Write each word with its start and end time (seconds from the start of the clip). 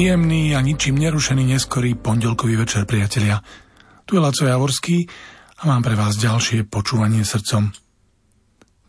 Príjemný 0.00 0.56
a 0.56 0.64
ničím 0.64 0.96
nerušený 0.96 1.52
neskorý 1.52 1.92
pondelkový 1.92 2.56
večer, 2.56 2.88
priatelia. 2.88 3.36
Tu 4.08 4.16
je 4.16 4.24
Laco 4.24 4.48
Javorský 4.48 5.04
a 5.60 5.68
mám 5.68 5.84
pre 5.84 5.92
vás 5.92 6.16
ďalšie 6.16 6.64
počúvanie 6.64 7.20
srdcom. 7.20 7.68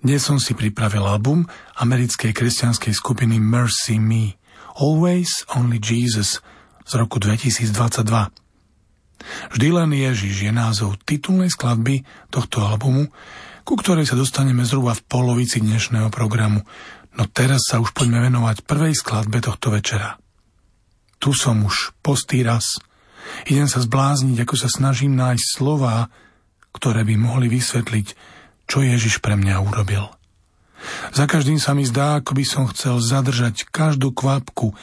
Dnes 0.07 0.23
som 0.23 0.39
si 0.39 0.55
pripravil 0.55 1.03
album 1.03 1.43
americkej 1.83 2.31
kresťanskej 2.31 2.95
skupiny 2.95 3.43
Mercy 3.43 3.99
Me, 3.99 4.39
Always 4.79 5.43
Only 5.51 5.83
Jesus 5.83 6.39
z 6.87 6.91
roku 6.95 7.19
2022. 7.19 7.75
Vždy 9.51 9.67
len 9.67 9.91
Ježiš 9.91 10.47
je 10.47 10.51
názov 10.55 10.95
titulnej 11.03 11.51
skladby 11.51 12.07
tohto 12.31 12.63
albumu, 12.63 13.11
ku 13.67 13.75
ktorej 13.75 14.07
sa 14.07 14.15
dostaneme 14.15 14.63
zhruba 14.63 14.95
v 14.95 15.03
polovici 15.11 15.59
dnešného 15.59 16.07
programu, 16.07 16.63
no 17.19 17.27
teraz 17.27 17.67
sa 17.67 17.83
už 17.83 17.91
poďme 17.91 18.31
venovať 18.31 18.63
prvej 18.63 18.95
skladbe 18.95 19.43
tohto 19.43 19.75
večera. 19.75 20.20
Tu 21.21 21.29
som 21.37 21.61
už, 21.61 21.93
postý 22.01 22.41
raz. 22.41 22.81
Idem 23.45 23.69
sa 23.69 23.77
zblázniť, 23.77 24.41
ako 24.41 24.55
sa 24.57 24.65
snažím 24.73 25.13
nájsť 25.13 25.45
slova, 25.61 26.09
ktoré 26.73 27.05
by 27.05 27.15
mohli 27.21 27.45
vysvetliť, 27.45 28.07
čo 28.65 28.81
Ježiš 28.81 29.21
pre 29.21 29.37
mňa 29.37 29.61
urobil. 29.61 30.09
Za 31.13 31.29
každým 31.29 31.61
sa 31.61 31.77
mi 31.77 31.85
zdá, 31.85 32.17
ako 32.17 32.33
by 32.33 32.45
som 32.47 32.65
chcel 32.73 32.97
zadržať 32.97 33.69
každú 33.69 34.17
kvapku 34.17 34.73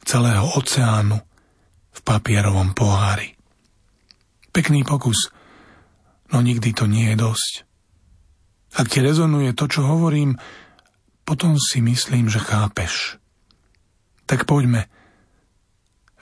celého 0.00 0.48
oceánu 0.56 1.20
v 1.92 2.00
papierovom 2.00 2.72
pohári. 2.72 3.36
Pekný 4.48 4.88
pokus, 4.88 5.28
no 6.32 6.40
nikdy 6.40 6.72
to 6.72 6.88
nie 6.88 7.12
je 7.12 7.16
dosť. 7.20 7.52
Ak 8.80 8.88
ti 8.88 9.04
rezonuje 9.04 9.52
to, 9.52 9.68
čo 9.68 9.84
hovorím, 9.84 10.40
potom 11.28 11.60
si 11.60 11.84
myslím, 11.84 12.32
že 12.32 12.40
chápeš. 12.40 13.20
Tak 14.24 14.48
poďme, 14.48 14.88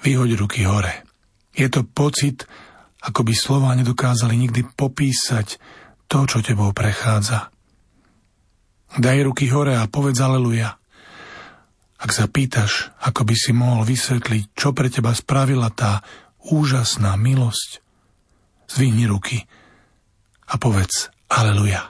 Vyhoď 0.01 0.31
ruky 0.41 0.65
hore. 0.65 1.05
Je 1.53 1.69
to 1.69 1.85
pocit, 1.85 2.49
ako 3.05 3.21
by 3.27 3.35
slova 3.37 3.77
nedokázali 3.77 4.37
nikdy 4.37 4.65
popísať 4.73 5.61
to, 6.09 6.25
čo 6.25 6.41
tebou 6.41 6.73
prechádza. 6.73 7.53
Daj 8.97 9.19
ruky 9.23 9.47
hore 9.53 9.79
a 9.79 9.87
povedz 9.87 10.19
aleluja. 10.19 10.75
Ak 12.01 12.11
sa 12.17 12.27
pýtaš, 12.27 12.91
ako 13.05 13.29
by 13.29 13.35
si 13.37 13.53
mohol 13.53 13.85
vysvetliť, 13.85 14.57
čo 14.57 14.73
pre 14.73 14.89
teba 14.89 15.13
spravila 15.13 15.69
tá 15.69 16.01
úžasná 16.49 17.15
milosť, 17.21 17.85
zvihni 18.73 19.05
ruky 19.05 19.45
a 20.49 20.57
povedz 20.57 21.13
aleluja. 21.29 21.90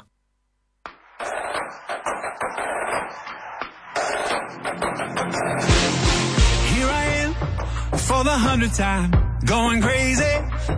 For 8.11 8.25
the 8.25 8.39
hundredth 8.49 8.77
time, 8.77 9.09
going 9.45 9.81
crazy. 9.81 10.35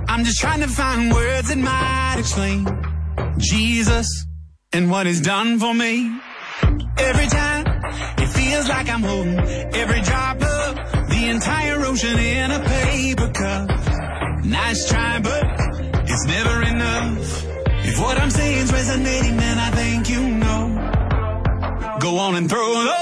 I'm 0.07 0.23
just 0.23 0.39
trying 0.39 0.61
to 0.61 0.69
find 0.69 1.11
words 1.11 1.49
that 1.49 1.57
might 1.57 2.17
explain 2.19 2.61
Jesus 3.39 4.27
and 4.75 4.91
what 4.91 5.07
he's 5.07 5.23
done 5.23 5.59
for 5.59 5.73
me. 5.73 5.93
Every 6.99 7.29
time 7.39 7.65
it 8.19 8.29
feels 8.39 8.69
like 8.69 8.87
I'm 8.91 9.03
holding 9.03 9.39
every 9.83 10.03
drop 10.03 10.37
of 10.43 10.69
the 11.09 11.23
entire 11.35 11.79
ocean 11.87 12.19
in 12.19 12.51
a 12.51 12.61
paper 12.61 13.29
cup. 13.41 13.65
Nice 14.45 14.81
try, 14.91 15.19
but 15.21 15.43
it's 16.11 16.27
never 16.27 16.57
enough. 16.75 17.47
If 17.89 17.99
what 17.99 18.21
I'm 18.21 18.31
saying's 18.31 18.71
resonating, 18.71 19.37
then 19.39 19.59
I 19.59 19.71
think 19.71 20.11
you 20.11 20.23
know. 20.45 21.99
Go 21.99 22.19
on 22.19 22.35
and 22.35 22.47
throw 22.51 22.75
those 22.75 23.02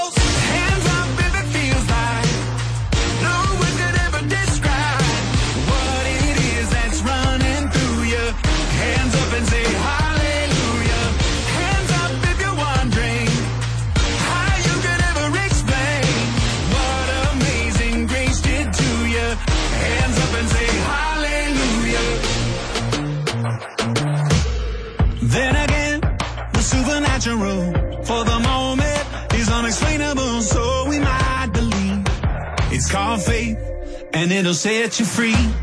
It'll 34.41 34.55
set 34.55 34.99
you 34.99 35.05
free. 35.05 35.60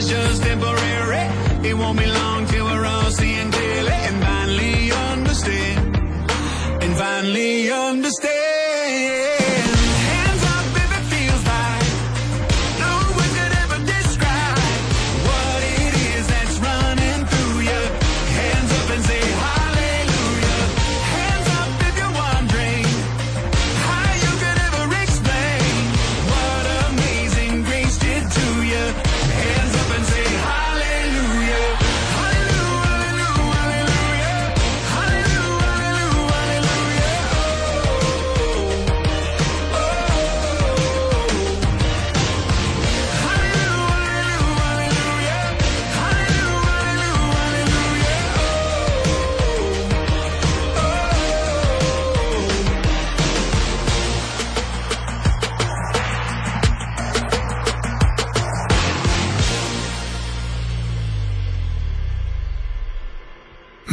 is 0.00 0.08
just 0.08 0.42
temporary. 0.42 1.28
It 1.68 1.74
won't 1.76 1.98
be 1.98 2.06
long. 2.06 2.19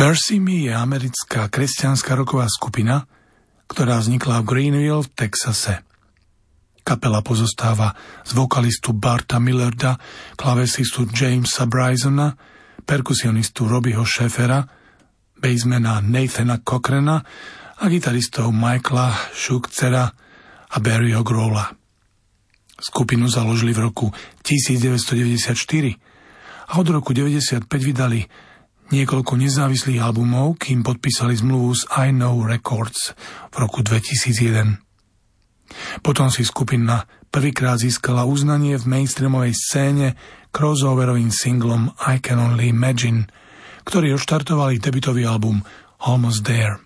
Mercy 0.08 0.40
Me 0.40 0.64
je 0.64 0.72
americká 0.72 1.52
kresťanská 1.52 2.16
roková 2.16 2.48
skupina, 2.48 3.04
ktorá 3.68 4.00
vznikla 4.00 4.40
v 4.40 4.48
Greenville 4.48 5.04
v 5.04 5.12
Texase. 5.12 5.84
Kapela 6.80 7.20
pozostáva 7.20 7.92
z 8.24 8.32
vokalistu 8.32 8.96
Barta 8.96 9.36
Millarda, 9.44 10.00
klavesistu 10.40 11.12
Jamesa 11.12 11.68
Brysona, 11.68 12.40
perkusionistu 12.88 13.68
Robbieho 13.68 14.08
Scheffera, 14.08 14.64
basemana 15.44 16.00
Nathana 16.00 16.64
Cochrana 16.64 17.20
a 17.76 17.84
gitaristov 17.92 18.56
Michaela 18.56 19.12
Schukcera 19.36 20.08
a 20.72 20.78
Barryho 20.80 21.20
Growla. 21.20 21.68
Skupinu 22.80 23.28
založili 23.28 23.76
v 23.76 23.92
roku 23.92 24.08
1994 24.40 25.52
a 26.72 26.80
od 26.80 26.88
roku 26.96 27.12
1995 27.12 27.68
vydali 27.84 28.47
niekoľko 28.92 29.34
nezávislých 29.36 30.00
albumov, 30.00 30.60
kým 30.60 30.84
podpísali 30.84 31.36
zmluvu 31.36 31.70
s 31.76 31.84
I 31.94 32.16
Know 32.16 32.44
Records 32.44 33.14
v 33.52 33.56
roku 33.60 33.84
2001. 33.84 34.80
Potom 36.00 36.32
si 36.32 36.48
skupina 36.48 37.04
prvýkrát 37.28 37.78
získala 37.78 38.24
uznanie 38.24 38.80
v 38.80 38.88
mainstreamovej 38.88 39.54
scéne 39.54 40.08
crossoverovým 40.56 41.30
singlom 41.30 41.92
I 42.08 42.24
Can 42.24 42.40
Only 42.40 42.72
Imagine, 42.72 43.28
ktorý 43.84 44.16
odštartovali 44.16 44.80
debutový 44.80 45.28
album 45.28 45.62
Almost 46.02 46.48
There 46.48 46.80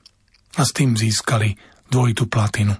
a 0.57 0.61
s 0.65 0.71
tým 0.75 0.97
získali 0.97 1.55
dvojitú 1.87 2.27
platinu. 2.27 2.75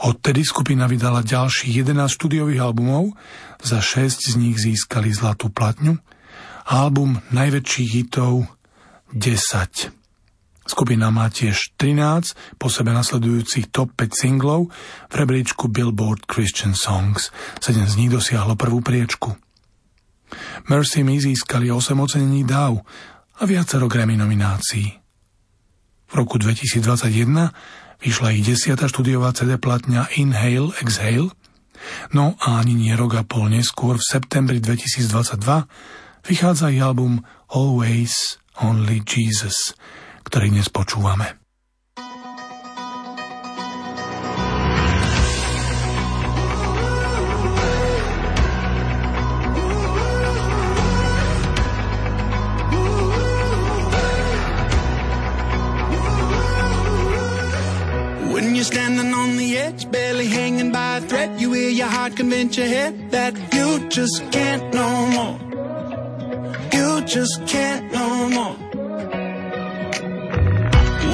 Odtedy 0.00 0.40
skupina 0.42 0.88
vydala 0.88 1.20
ďalších 1.20 1.84
11 1.84 2.08
štúdiových 2.08 2.64
albumov, 2.64 3.12
za 3.60 3.84
6 3.84 4.32
z 4.32 4.34
nich 4.40 4.56
získali 4.56 5.12
zlatú 5.12 5.52
platňu 5.52 6.00
album 6.70 7.18
najväčších 7.34 7.90
hitov 7.98 8.46
10. 9.10 9.90
Skupina 10.70 11.10
má 11.10 11.26
tiež 11.26 11.74
13 11.74 12.62
po 12.62 12.70
sebe 12.70 12.94
nasledujúcich 12.94 13.74
top 13.74 13.98
5 13.98 14.14
singlov 14.14 14.70
v 15.10 15.14
rebríčku 15.18 15.66
Billboard 15.66 16.30
Christian 16.30 16.78
Songs. 16.78 17.34
7 17.58 17.74
z 17.90 17.94
nich 17.98 18.10
dosiahlo 18.14 18.54
prvú 18.54 18.78
priečku. 18.86 19.34
Mercy 20.70 21.02
Me 21.02 21.18
získali 21.18 21.74
8 21.74 21.90
ocenení 21.98 22.46
DAW 22.46 22.78
a 22.78 23.42
viacero 23.50 23.90
Grammy 23.90 24.14
nominácií. 24.14 24.94
V 26.06 26.12
roku 26.14 26.38
2021 26.38 27.50
vyšla 27.98 28.30
ich 28.38 28.46
desiata 28.46 28.86
štúdiová 28.86 29.34
CD 29.34 29.58
platňa 29.58 30.06
Inhale, 30.22 30.70
Exhale, 30.78 31.34
no 32.14 32.38
a 32.38 32.62
ani 32.62 32.78
nie 32.78 32.94
rok 32.94 33.18
a 33.18 33.26
pol 33.26 33.50
neskôr 33.50 33.98
v 33.98 34.06
septembri 34.06 34.62
2022 34.62 35.98
vychádza 36.24 36.70
ich 36.70 36.82
album 36.82 37.22
Always 37.48 38.38
Only 38.60 39.00
Jesus, 39.04 39.72
ktorý 40.28 40.52
dnes 40.52 40.68
počúvame. 40.68 41.40
Your 62.50 62.66
head 62.66 63.12
that 63.12 63.54
you 63.54 63.88
just 63.88 64.28
can't 64.32 64.74
no 64.74 65.06
more 65.06 65.49
just 67.10 67.44
can't 67.44 67.90
no 67.92 68.28
more. 68.28 68.56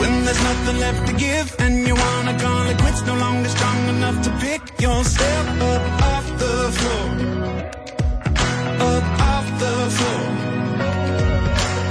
When 0.00 0.12
there's 0.26 0.42
nothing 0.50 0.78
left 0.78 1.06
to 1.08 1.14
give 1.14 1.56
and 1.58 1.86
you 1.88 1.94
wanna 1.94 2.38
call 2.38 2.66
it 2.68 2.76
quits, 2.76 3.00
no 3.06 3.14
longer 3.16 3.48
strong 3.48 3.88
enough 3.88 4.22
to 4.24 4.30
pick 4.44 4.62
yourself 4.78 5.46
up 5.72 6.02
off 6.12 6.26
the 6.42 6.56
floor. 6.78 7.08
Up 8.92 9.06
off 9.32 9.46
the 9.64 9.76
floor. 9.96 10.24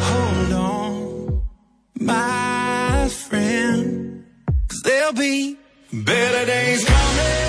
Hold 0.10 0.54
on, 0.54 1.42
my 2.00 3.10
friend, 3.10 4.24
cause 4.68 4.82
there'll 4.84 5.14
be 5.14 5.58
better 5.92 6.46
days 6.46 6.86
coming. 6.86 7.45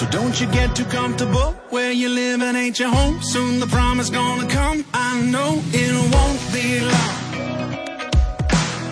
So 0.00 0.06
don't 0.06 0.40
you 0.40 0.46
get 0.46 0.74
too 0.74 0.86
comfortable 0.86 1.52
where 1.68 1.92
you 1.92 2.08
live 2.08 2.40
and 2.40 2.56
ain't 2.56 2.78
your 2.78 2.88
home. 2.88 3.20
Soon 3.20 3.60
the 3.60 3.66
promise 3.66 4.08
gonna 4.08 4.48
come. 4.48 4.82
I 4.94 5.20
know 5.20 5.62
it 5.74 5.92
won't 6.14 6.42
be 6.54 6.80
long. 6.90 7.16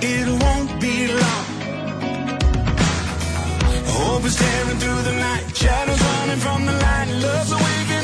It 0.02 0.28
won't 0.42 0.78
be 0.82 1.08
long. 1.22 1.44
Hope 3.96 4.24
is 4.26 4.36
staring 4.36 4.78
through 4.82 5.02
the 5.08 5.14
night. 5.26 5.56
Shadows 5.56 6.02
running 6.02 6.40
from 6.46 6.66
the 6.66 6.72
light. 6.72 7.08
Love's 7.22 7.52
awakening 7.52 7.97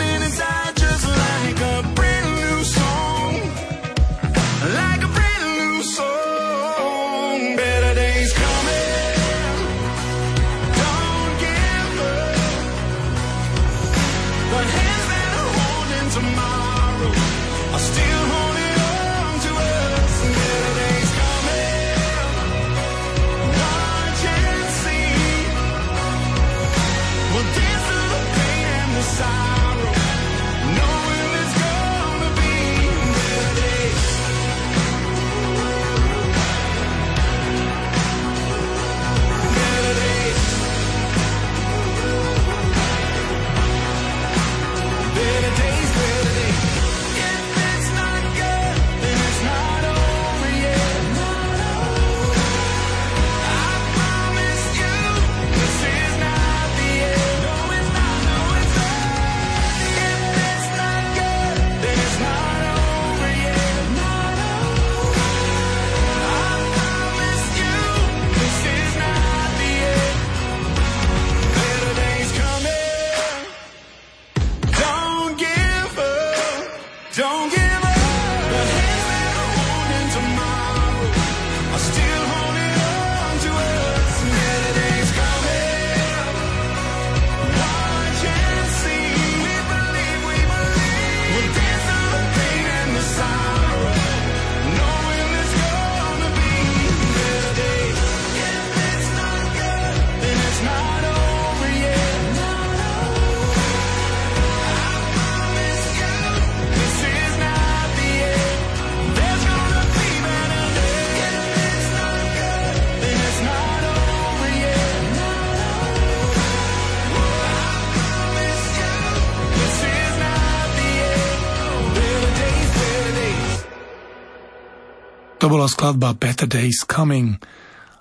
bola 125.55 125.71
skladba 125.71 126.19
Better 126.19 126.51
Days 126.51 126.83
Coming, 126.83 127.39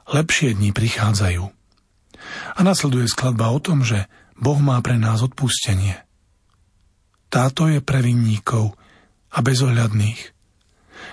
lepšie 0.09 0.57
dni 0.57 0.73
prichádzajú. 0.73 1.45
A 2.57 2.59
nasleduje 2.65 3.05
skladba 3.05 3.53
o 3.53 3.61
tom, 3.61 3.85
že 3.85 4.09
Boh 4.33 4.57
má 4.57 4.81
pre 4.81 4.97
nás 4.97 5.21
odpustenie. 5.21 6.01
Táto 7.29 7.69
je 7.69 7.77
pre 7.77 8.01
vinníkov 8.01 8.73
a 9.29 9.45
bezohľadných, 9.45 10.33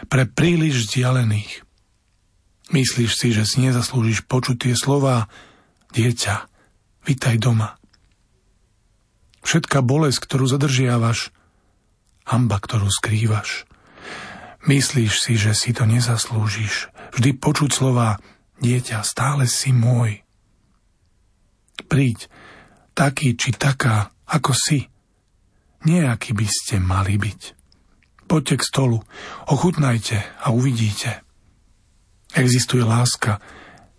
pre 0.08 0.24
príliš 0.24 0.88
vzdialených. 0.88 1.60
Myslíš 2.72 3.12
si, 3.12 3.36
že 3.36 3.44
si 3.44 3.60
nezaslúžiš 3.60 4.24
počuť 4.24 4.64
tie 4.64 4.74
slová, 4.80 5.28
dieťa, 5.92 6.48
vitaj 7.04 7.36
doma. 7.36 7.76
Všetká 9.44 9.84
bolesť, 9.84 10.24
ktorú 10.24 10.48
zadržiavaš, 10.48 11.36
hamba, 12.24 12.56
ktorú 12.56 12.88
skrývaš. 12.88 13.68
Myslíš 14.68 15.12
si, 15.24 15.34
že 15.40 15.56
si 15.56 15.72
to 15.72 15.88
nezaslúžiš. 15.88 16.92
Vždy 17.16 17.30
počuť 17.40 17.70
slova, 17.72 18.20
dieťa, 18.60 19.00
stále 19.00 19.48
si 19.48 19.72
môj. 19.72 20.20
Príď, 21.88 22.28
taký 22.92 23.32
či 23.32 23.56
taká, 23.56 24.12
ako 24.28 24.52
si. 24.52 24.84
Nejaký 25.88 26.36
by 26.36 26.46
ste 26.46 26.76
mali 26.76 27.16
byť. 27.16 27.40
Poďte 28.28 28.60
k 28.60 28.66
stolu, 28.68 28.98
ochutnajte 29.48 30.20
a 30.44 30.52
uvidíte. 30.52 31.24
Existuje 32.36 32.84
láska, 32.84 33.42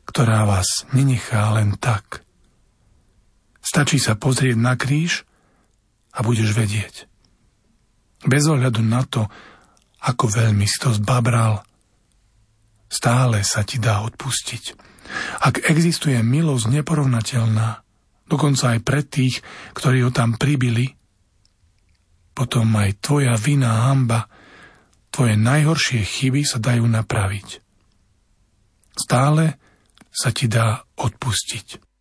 ktorá 0.08 0.48
vás 0.48 0.88
nenechá 0.96 1.52
len 1.58 1.76
tak. 1.76 2.24
Stačí 3.60 4.00
sa 4.00 4.16
pozrieť 4.16 4.56
na 4.56 4.78
kríž 4.78 5.28
a 6.16 6.24
budeš 6.24 6.56
vedieť. 6.56 7.12
Bez 8.24 8.46
ohľadu 8.46 8.86
na 8.86 9.02
to, 9.04 9.28
ako 10.02 10.26
veľmi 10.28 10.66
si 10.66 10.78
to 10.82 10.94
zbabral, 10.98 11.62
stále 12.90 13.46
sa 13.46 13.62
ti 13.62 13.78
dá 13.78 14.02
odpustiť. 14.02 14.64
Ak 15.44 15.62
existuje 15.68 16.18
milosť 16.20 16.82
neporovnateľná, 16.82 17.84
dokonca 18.26 18.76
aj 18.76 18.80
pre 18.82 19.02
tých, 19.04 19.44
ktorí 19.76 20.08
ho 20.08 20.12
tam 20.12 20.40
pribili, 20.40 20.96
potom 22.32 22.72
aj 22.80 23.04
tvoja 23.04 23.36
vina 23.36 23.92
hamba, 23.92 24.26
tvoje 25.12 25.36
najhoršie 25.36 26.02
chyby 26.02 26.48
sa 26.48 26.58
dajú 26.58 26.88
napraviť. 26.88 27.48
Stále 28.96 29.60
sa 30.12 30.32
ti 30.32 30.48
dá 30.48 30.84
odpustiť. 30.96 31.92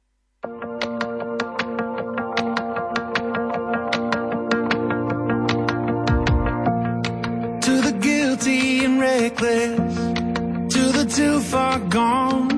To 9.29 10.83
the 10.97 11.05
too 11.05 11.41
far 11.41 11.79
gone. 11.79 12.49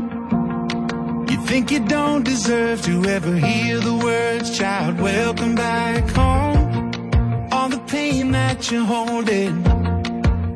You 1.28 1.37
think 1.47 1.73
you 1.73 1.81
don't 1.81 2.23
deserve 2.23 2.83
to 2.83 3.04
ever 3.04 3.35
hear 3.35 3.81
the 3.81 3.97
words, 3.97 4.57
child, 4.57 5.00
welcome 5.00 5.57
back 5.57 6.09
home. 6.11 7.49
All 7.50 7.69
the 7.69 7.83
pain 7.88 8.31
that 8.31 8.71
you're 8.71 8.85
holding, 8.85 9.66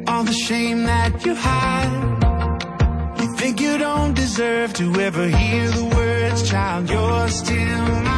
all 0.07 0.23
the 0.23 0.33
shame 0.47 0.85
that 0.85 1.27
you 1.27 1.35
hide. 1.35 3.19
You 3.21 3.37
think 3.37 3.61
you 3.61 3.77
don't 3.77 4.15
deserve 4.15 4.75
to 4.75 4.85
ever 5.01 5.27
hear 5.27 5.69
the 5.71 5.87
words, 5.97 6.49
child, 6.49 6.89
you're 6.89 7.29
still 7.29 7.83
mine. 8.05 8.16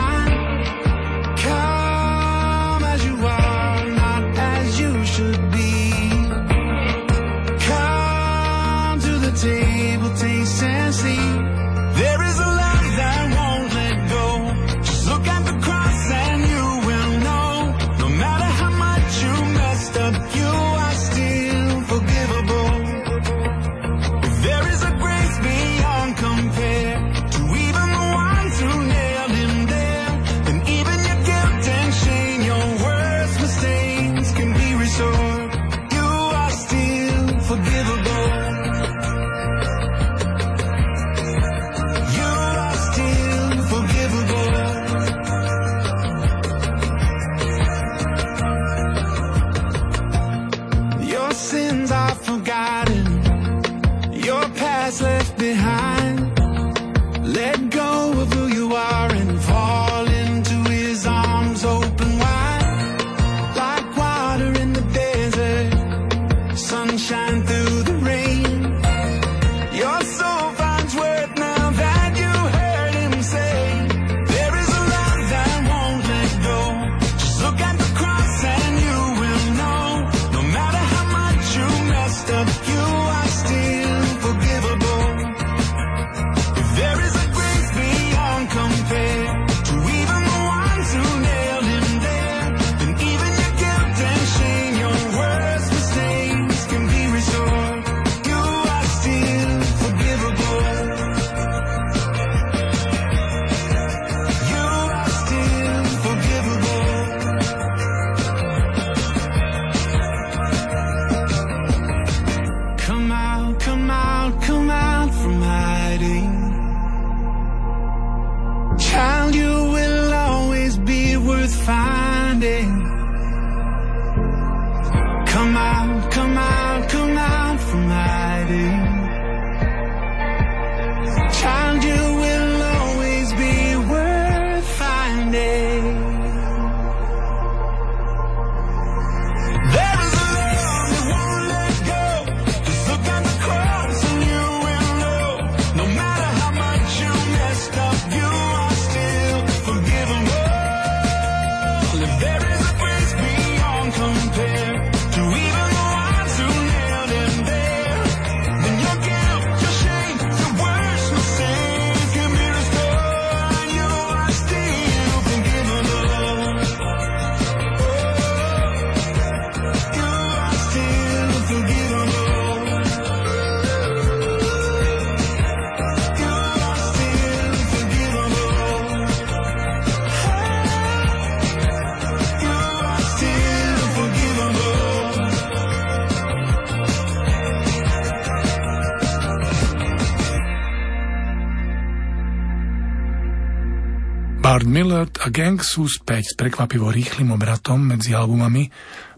Gang 195.29 195.61
sú 195.61 195.89
späť 195.89 196.33
s 196.33 196.35
prekvapivo 196.35 196.89
rýchlým 196.89 197.33
obratom 197.33 197.81
medzi 197.81 198.17
albumami, 198.17 198.69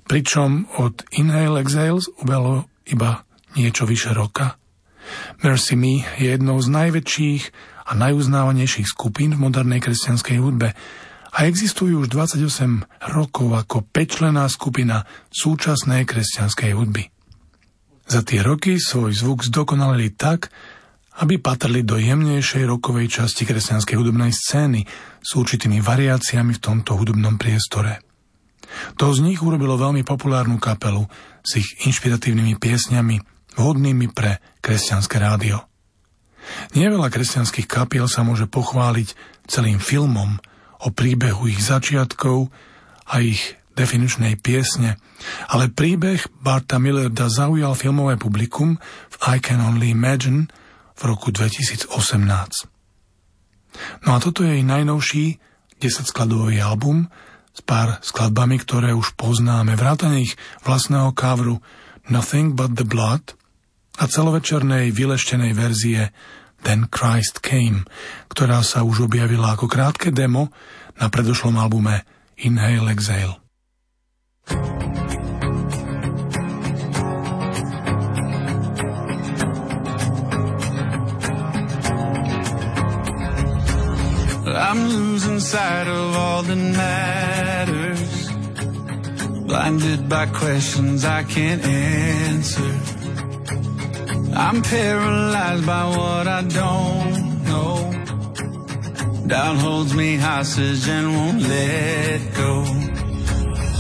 pričom 0.07 0.67
od 0.83 1.07
Inhale 1.15 1.63
Exiles 1.63 2.11
ubelo 2.19 2.67
iba 2.87 3.27
niečo 3.55 3.87
vyše 3.87 4.15
roka. 4.15 4.59
Mercy 5.43 5.75
Me 5.75 6.03
je 6.19 6.35
jednou 6.35 6.59
z 6.63 6.69
najväčších 6.71 7.43
a 7.91 7.93
najuznávanejších 7.99 8.87
skupín 8.87 9.35
v 9.35 9.43
modernej 9.51 9.83
kresťanskej 9.83 10.39
hudbe 10.39 10.75
a 11.31 11.39
existujú 11.47 12.07
už 12.07 12.09
28 12.11 12.87
rokov 13.15 13.49
ako 13.55 13.87
pečlená 13.91 14.47
skupina 14.51 15.07
súčasnej 15.31 16.07
kresťanskej 16.07 16.71
hudby. 16.75 17.11
Za 18.11 18.27
tie 18.27 18.43
roky 18.43 18.83
svoj 18.83 19.15
zvuk 19.15 19.47
zdokonalili 19.47 20.11
tak, 20.11 20.51
aby 21.19 21.43
patrli 21.43 21.83
do 21.83 21.99
jemnejšej 21.99 22.71
rokovej 22.71 23.11
časti 23.11 23.43
kresťanskej 23.43 23.99
hudobnej 23.99 24.31
scény 24.31 24.87
s 25.19 25.31
určitými 25.35 25.83
variáciami 25.83 26.55
v 26.55 26.63
tomto 26.63 26.95
hudobnom 26.95 27.35
priestore. 27.35 28.07
To 29.03 29.11
z 29.11 29.27
nich 29.27 29.43
urobilo 29.43 29.75
veľmi 29.75 30.07
populárnu 30.07 30.63
kapelu 30.63 31.03
s 31.43 31.59
ich 31.59 31.69
inšpiratívnymi 31.83 32.55
piesňami, 32.63 33.17
vhodnými 33.59 34.07
pre 34.15 34.39
kresťanské 34.63 35.19
rádio. 35.19 35.67
Nieveľa 36.79 37.11
kresťanských 37.11 37.67
kapiel 37.67 38.07
sa 38.07 38.23
môže 38.23 38.47
pochváliť 38.47 39.19
celým 39.51 39.83
filmom 39.83 40.39
o 40.81 40.89
príbehu 40.95 41.51
ich 41.51 41.59
začiatkov 41.59 42.49
a 43.11 43.15
ich 43.19 43.59
definičnej 43.75 44.39
piesne, 44.39 44.97
ale 45.51 45.69
príbeh 45.69 46.31
Barta 46.41 46.79
Millerda 46.79 47.27
zaujal 47.27 47.75
filmové 47.75 48.17
publikum 48.17 48.79
v 49.11 49.17
I 49.27 49.37
Can 49.43 49.59
Only 49.59 49.91
Imagine– 49.91 50.47
v 51.01 51.03
roku 51.09 51.33
2018. 51.33 51.89
No 54.05 54.11
a 54.13 54.19
toto 54.21 54.45
je 54.45 54.61
jej 54.61 54.65
najnovší 54.67 55.41
10-skladový 55.81 56.61
album 56.61 57.09
s 57.57 57.61
pár 57.65 57.97
skladbami, 58.05 58.61
ktoré 58.61 58.93
už 58.93 59.17
poznáme, 59.17 59.75
vrátane 59.75 60.29
ich 60.29 60.37
vlastného 60.63 61.17
kávru 61.17 61.65
Nothing 62.13 62.53
But 62.53 62.77
The 62.77 62.85
Blood 62.85 63.33
a 63.97 64.05
celovečernej 64.05 64.93
vyleštenej 64.93 65.53
verzie 65.57 66.13
Then 66.61 66.93
Christ 66.93 67.41
Came, 67.41 67.89
ktorá 68.29 68.61
sa 68.61 68.85
už 68.85 69.09
objavila 69.09 69.57
ako 69.57 69.67
krátke 69.67 70.13
demo 70.13 70.53
na 71.01 71.09
predošlom 71.09 71.57
albume 71.57 72.05
Inhale 72.37 72.93
Exhale. 72.93 73.41
I'm 84.57 84.89
losing 84.89 85.41
sight 85.41 85.87
of 85.87 86.17
all 86.17 86.43
that 86.43 86.57
matters. 86.57 88.29
Blinded 89.47 90.09
by 90.09 90.27
questions 90.27 91.05
I 91.05 91.23
can't 91.23 91.65
answer. 91.65 92.73
I'm 94.35 94.63
paralyzed 94.63 95.67
by 95.67 95.85
what 95.97 96.27
I 96.29 96.43
don't 96.43 97.45
know. 97.45 97.77
Doubt 99.27 99.57
holds 99.59 99.95
me 99.95 100.17
hostage 100.17 100.89
and 100.89 101.07
won't 101.15 101.43
let 101.43 102.35
go. 102.35 102.65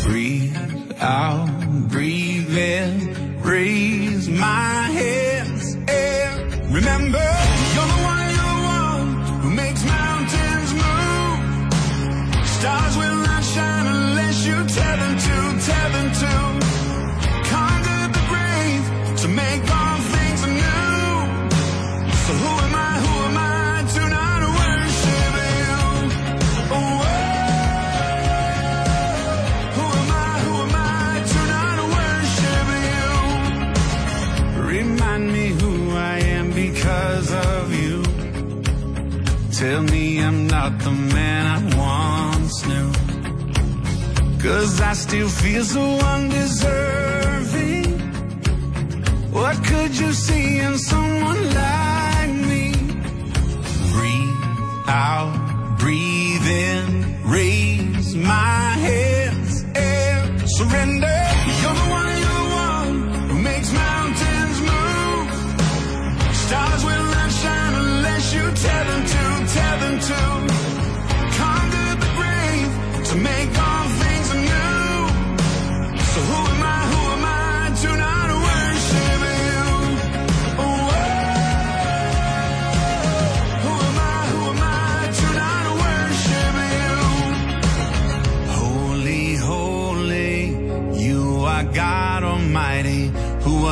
Breathe 0.04 0.92
out, 1.00 1.88
breathe 1.88 2.56
in, 2.56 3.42
raise 3.42 4.28
my 4.28 4.82
hands 5.00 5.74
and 5.88 6.74
remember 6.74 7.26
you're 7.74 7.86
the 7.86 8.02
one. 8.04 8.20
Stars 9.80 9.99
not 40.62 40.78
the 40.80 40.90
man 41.16 41.42
I 41.56 41.58
once 41.90 42.56
new. 42.72 42.90
Cause 44.44 44.74
I 44.90 44.92
still 44.92 45.30
feel 45.42 45.64
so 45.64 45.84
undeserving. 46.14 47.86
What 49.38 49.56
could 49.68 49.92
you 50.02 50.12
see 50.12 50.58
in 50.66 50.74
someone 50.92 51.42
like 51.62 52.34
me? 52.50 52.64
Breathe 53.94 54.88
out, 55.08 55.34
breathe 55.82 56.48
in, 56.68 56.86
raise 57.36 58.14
my 58.16 58.64
hands 58.88 59.52
and 59.94 60.28
surrender. 60.56 61.20
You're 61.60 61.78
the 61.82 61.88
one, 61.98 62.10
you're 62.22 62.38
the 62.42 62.48
one 62.72 62.94
who 63.30 63.36
makes 63.50 63.70
mountains 63.84 64.56
move. 64.70 65.26
Stars 66.44 66.82
will 66.88 67.06
not 67.16 67.30
shine 67.40 67.74
unless 67.84 68.24
you 68.34 68.44
tell 68.66 68.84
them 68.90 69.02
to, 69.14 69.22
tell 69.56 69.76
them 69.84 69.96
to. 70.08 70.39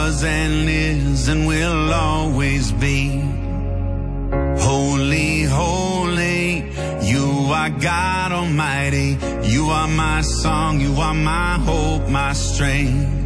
Was 0.08 0.24
and 0.24 0.68
is 0.70 1.28
and 1.28 1.46
will 1.46 1.92
always 1.92 2.72
be. 2.72 3.20
Holy, 4.58 5.42
holy, 5.42 6.64
you 7.02 7.26
are 7.52 7.68
God 7.68 8.32
Almighty. 8.32 9.18
You 9.42 9.66
are 9.68 9.88
my 9.88 10.22
song, 10.22 10.80
you 10.80 10.94
are 10.94 11.12
my 11.12 11.58
hope, 11.58 12.08
my 12.08 12.32
strength. 12.32 13.17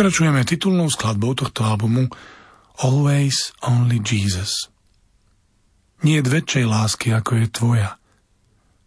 Pokračujeme 0.00 0.48
titulnou 0.48 0.88
skladbou 0.88 1.36
tohto 1.36 1.60
albumu 1.60 2.08
Always 2.80 3.52
Only 3.60 4.00
Jesus. 4.00 4.72
Nie 6.00 6.24
je 6.24 6.40
väčšej 6.40 6.64
lásky, 6.64 7.12
ako 7.12 7.36
je 7.36 7.46
tvoja, 7.52 7.90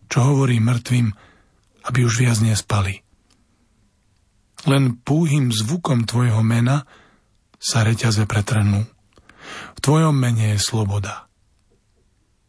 čo 0.10 0.34
hovorí 0.34 0.58
mŕtvým, 0.58 1.13
aby 1.86 1.99
už 2.02 2.17
viac 2.17 2.41
nespali. 2.41 3.06
Len 4.65 4.97
púhým 5.06 5.54
zvukom 5.54 6.10
tvojho 6.10 6.41
mena 6.41 6.89
sa 7.62 7.86
reťaze 7.86 8.26
pretrenú. 8.26 8.82
V 9.78 9.80
tvojom 9.86 10.17
mene 10.17 10.58
je 10.58 10.65
sloboda. 10.65 11.30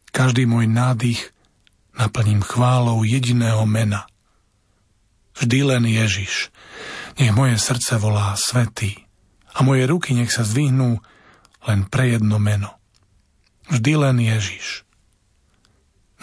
Každý 0.08 0.48
môj 0.48 0.72
nádych 0.72 1.36
naplním 2.00 2.40
chválou 2.40 3.04
jediného 3.04 3.68
mena. 3.68 4.08
Vždy 5.34 5.58
len 5.66 5.84
Ježiš. 5.86 6.54
Nech 7.18 7.34
moje 7.34 7.58
srdce 7.58 7.98
volá 7.98 8.34
svetý 8.38 9.04
a 9.54 9.62
moje 9.62 9.86
ruky 9.86 10.14
nech 10.14 10.34
sa 10.34 10.42
zdvihnú 10.42 10.98
len 11.66 11.80
pre 11.86 12.14
jedno 12.14 12.38
meno. 12.42 12.74
Vždy 13.70 13.92
len 13.98 14.16
Ježiš. 14.20 14.84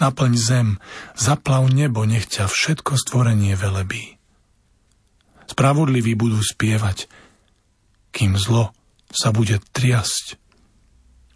Naplň 0.00 0.32
zem, 0.34 0.68
zaplav 1.14 1.68
nebo, 1.70 2.02
nech 2.08 2.26
ťa 2.26 2.48
všetko 2.48 2.96
stvorenie 2.96 3.54
velebí. 3.54 4.18
Spravodliví 5.46 6.16
budú 6.16 6.40
spievať, 6.40 7.12
kým 8.10 8.40
zlo 8.40 8.72
sa 9.12 9.30
bude 9.30 9.60
triasť. 9.60 10.40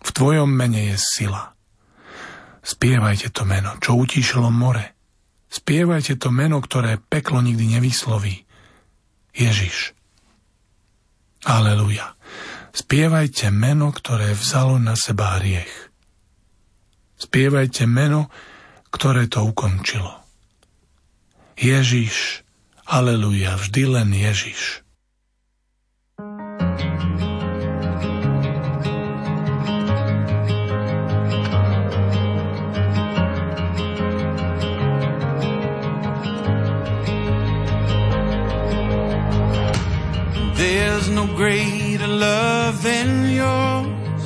V 0.00 0.10
tvojom 0.10 0.48
mene 0.48 0.94
je 0.94 0.96
sila. 0.96 1.52
Spievajte 2.64 3.30
to 3.30 3.44
meno, 3.44 3.76
čo 3.78 3.94
utíšilo 3.94 4.48
more. 4.48 4.95
Spievajte 5.46 6.18
to 6.18 6.32
meno, 6.34 6.58
ktoré 6.58 6.98
peklo 6.98 7.42
nikdy 7.42 7.78
nevysloví. 7.78 8.46
Ježiš. 9.36 9.92
Aleluja. 11.44 12.16
Spievajte 12.72 13.52
meno, 13.52 13.92
ktoré 13.92 14.32
vzalo 14.36 14.80
na 14.80 14.96
seba 14.96 15.38
hriech. 15.40 15.92
Spievajte 17.16 17.88
meno, 17.88 18.28
ktoré 18.92 19.28
to 19.28 19.44
ukončilo. 19.44 20.24
Ježiš. 21.56 22.44
Aleluja. 22.86 23.56
Vždy 23.56 23.82
len 23.88 24.10
Ježiš. 24.12 24.85
No 41.08 41.26
greater 41.36 42.06
love 42.06 42.82
than 42.82 43.30
yours 43.30 44.24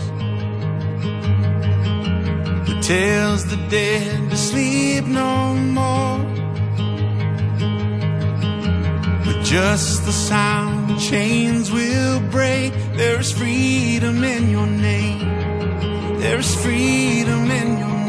that 2.66 2.80
tells 2.82 3.44
the 3.46 3.56
dead 3.68 4.30
to 4.30 4.36
sleep 4.36 5.04
no 5.04 5.54
more. 5.54 6.18
With 9.26 9.44
just 9.44 10.04
the 10.06 10.12
sound, 10.12 10.98
chains 11.00 11.70
will 11.70 12.20
break. 12.30 12.72
There's 12.94 13.32
freedom 13.32 14.24
in 14.24 14.50
your 14.50 14.66
name. 14.66 16.20
There's 16.20 16.54
freedom 16.62 17.50
in 17.50 17.78
your 17.78 17.88
name. 17.88 17.99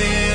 sin. 0.00 0.29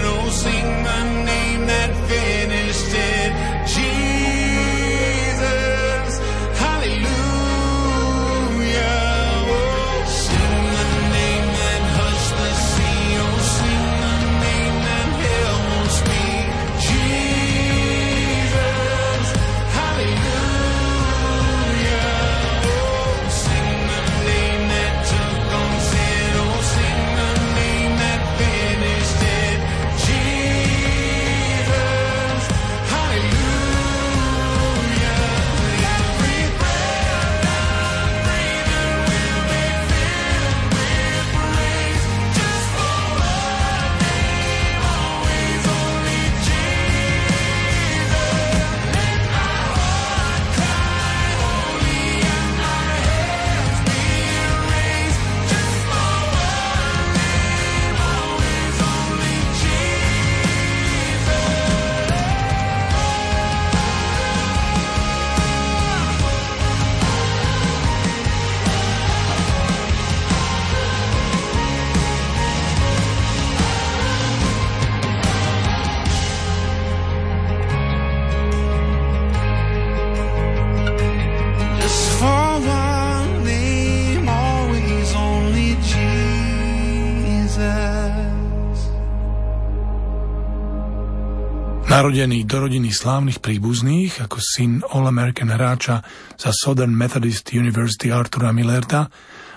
Narodený 92.05 92.45
do 92.45 92.69
rodiny 92.69 92.93
slávnych 92.93 93.41
príbuzných, 93.41 94.29
ako 94.29 94.37
syn 94.37 94.85
All-American 94.93 95.49
hráča 95.49 96.05
za 96.37 96.53
Southern 96.53 96.93
Methodist 96.93 97.49
University 97.49 98.13
Artura 98.13 98.53
Millerta 98.53 99.09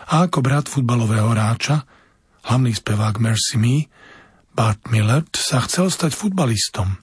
a 0.09 0.25
ako 0.25 0.41
brat 0.41 0.65
futbalového 0.65 1.29
hráča, 1.29 1.85
hlavný 2.49 2.73
spevák 2.73 3.21
Mercy 3.21 3.61
Me, 3.61 3.85
Bart 4.57 4.81
Millert 4.89 5.29
sa 5.37 5.61
chcel 5.61 5.93
stať 5.93 6.17
futbalistom. 6.17 6.97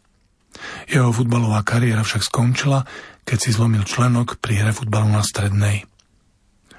Jeho 0.90 1.14
futbalová 1.14 1.62
kariéra 1.62 2.02
však 2.02 2.26
skončila, 2.26 2.82
keď 3.22 3.38
si 3.38 3.54
zlomil 3.54 3.86
členok 3.86 4.42
pri 4.42 4.66
hre 4.66 4.74
futbalu 4.74 5.14
na 5.14 5.22
strednej. 5.22 5.86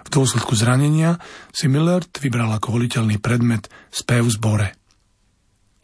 V 0.03 0.09
dôsledku 0.11 0.59
zranenia 0.59 1.23
si 1.55 1.71
Millert 1.71 2.19
vybral 2.19 2.51
ako 2.51 2.83
voliteľný 2.83 3.23
predmet 3.23 3.71
spev 3.95 4.27
zbore. 4.27 4.75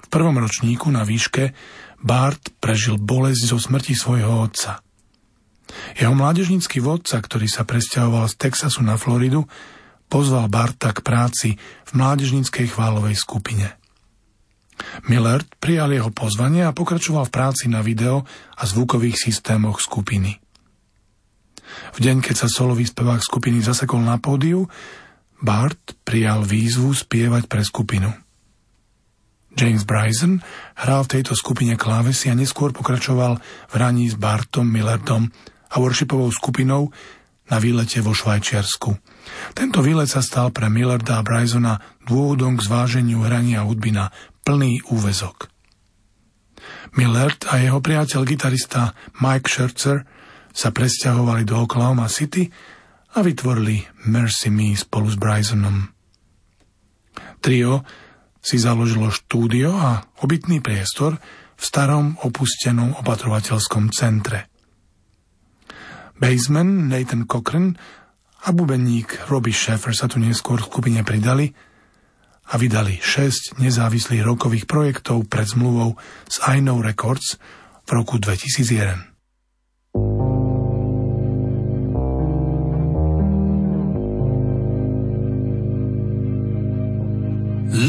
V 0.02 0.10
prvom 0.10 0.34
ročníku 0.34 0.90
na 0.90 1.06
výške 1.06 1.54
Bart 2.02 2.50
prežil 2.58 2.98
bolesť 2.98 3.54
zo 3.54 3.58
smrti 3.62 3.94
svojho 3.94 4.42
otca. 4.42 4.82
Jeho 5.96 6.12
mládežnícky 6.12 6.82
vodca, 6.82 7.22
ktorý 7.22 7.48
sa 7.48 7.62
presťahoval 7.64 8.28
z 8.28 8.34
Texasu 8.36 8.82
na 8.84 8.98
Floridu, 9.00 9.48
pozval 10.10 10.50
Barta 10.50 10.92
k 10.92 11.00
práci 11.00 11.50
v 11.88 11.90
mládežníckej 11.96 12.74
chválovej 12.74 13.16
skupine. 13.16 13.78
Millard 15.06 15.46
prijal 15.62 15.94
jeho 15.94 16.10
pozvanie 16.10 16.66
a 16.66 16.74
pokračoval 16.74 17.30
v 17.30 17.34
práci 17.34 17.70
na 17.70 17.80
video 17.80 18.26
a 18.58 18.62
zvukových 18.66 19.16
systémoch 19.16 19.78
skupiny. 19.78 20.42
V 21.96 21.98
deň, 22.02 22.20
keď 22.20 22.44
sa 22.44 22.48
solový 22.50 22.84
spevák 22.84 23.22
skupiny 23.22 23.64
zasekol 23.64 24.02
na 24.04 24.20
pódiu, 24.20 24.68
Bart 25.40 25.96
prijal 26.04 26.44
výzvu 26.44 26.92
spievať 26.92 27.48
pre 27.48 27.62
skupinu. 27.64 28.10
James 29.52 29.84
Bryson 29.84 30.40
hral 30.80 31.04
v 31.04 31.12
tejto 31.18 31.36
skupine 31.36 31.76
klávesy 31.76 32.32
a 32.32 32.38
neskôr 32.38 32.72
pokračoval 32.72 33.38
v 33.40 33.72
hraní 33.76 34.08
s 34.08 34.16
Bartom 34.16 34.64
Millertom 34.64 35.28
a 35.72 35.74
worshipovou 35.80 36.32
skupinou 36.32 36.92
na 37.52 37.56
výlete 37.60 38.00
vo 38.00 38.16
Švajčiarsku. 38.16 38.96
Tento 39.52 39.84
výlet 39.84 40.08
sa 40.08 40.24
stal 40.24 40.48
pre 40.54 40.72
Millarda 40.72 41.20
a 41.20 41.26
Brysona 41.26 41.80
dôvodom 42.08 42.56
k 42.56 42.64
zváženiu 42.64 43.20
hrania 43.28 43.64
hudby 43.64 43.92
na 43.92 44.08
plný 44.42 44.80
úvezok. 44.88 45.52
Millard 46.96 47.44
a 47.48 47.60
jeho 47.60 47.80
priateľ 47.80 48.20
gitarista 48.24 48.96
Mike 49.20 49.48
Scherzer 49.48 50.04
sa 50.52 50.68
presťahovali 50.72 51.48
do 51.48 51.64
Oklahoma 51.64 52.08
City 52.08 52.48
a 53.16 53.20
vytvorili 53.20 53.84
Mercy 54.08 54.48
Me 54.52 54.76
spolu 54.76 55.08
s 55.12 55.16
Brysonom. 55.16 55.88
Trio 57.42 57.84
si 58.42 58.58
založilo 58.58 59.14
štúdio 59.14 59.70
a 59.78 60.02
obytný 60.18 60.58
priestor 60.58 61.16
v 61.54 61.62
starom 61.62 62.18
opustenom 62.26 62.98
opatrovateľskom 62.98 63.94
centre. 63.94 64.50
Baseman 66.18 66.90
Nathan 66.90 67.30
Cochran 67.30 67.78
a 68.42 68.50
bubeník 68.50 69.30
Robbie 69.30 69.54
Sheffer 69.54 69.94
sa 69.94 70.10
tu 70.10 70.18
neskôr 70.18 70.58
v 70.58 70.66
skupine 70.66 71.00
pridali 71.06 71.54
a 72.50 72.58
vydali 72.58 72.98
6 72.98 73.62
nezávislých 73.62 74.26
rokových 74.26 74.66
projektov 74.66 75.30
pred 75.30 75.46
zmluvou 75.46 75.94
s 76.26 76.42
Ainou 76.42 76.82
Records 76.82 77.38
v 77.86 77.90
roku 77.94 78.18
2001. 78.18 79.11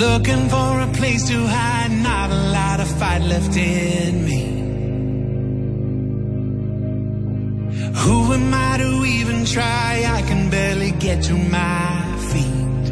Looking 0.09 0.49
for 0.49 0.71
a 0.81 0.89
place 0.99 1.23
to 1.29 1.37
hide, 1.47 1.91
not 1.91 2.29
a 2.29 2.41
lot 2.57 2.79
of 2.81 2.89
fight 2.99 3.21
left 3.21 3.55
in 3.55 4.25
me. 4.29 4.41
Who 8.01 8.33
am 8.33 8.53
I 8.53 8.77
to 8.83 9.05
even 9.05 9.45
try? 9.45 10.03
I 10.17 10.21
can 10.23 10.49
barely 10.49 10.91
get 10.91 11.23
to 11.29 11.35
my 11.57 11.87
feet. 12.31 12.85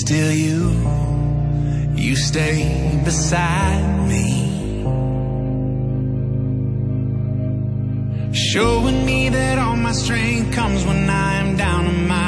Still, 0.00 0.32
you, 0.46 0.60
you 1.94 2.16
stay 2.16 3.00
beside 3.04 4.08
me. 4.12 4.26
Showing 8.32 9.06
me 9.06 9.28
that 9.28 9.58
all 9.60 9.76
my 9.76 9.92
strength 9.92 10.52
comes 10.52 10.84
when 10.84 11.08
I 11.08 11.34
am 11.42 11.56
down 11.56 11.86
on 11.86 12.08
my 12.08 12.27